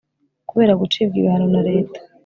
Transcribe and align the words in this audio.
kubera 0.49 0.77
gucibwa 0.81 1.15
ibihano 1.19 1.47
na 1.53 1.61
reta 1.69 1.99